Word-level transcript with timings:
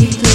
You. 0.00 0.31